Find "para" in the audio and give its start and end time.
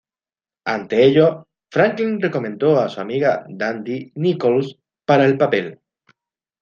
5.05-5.27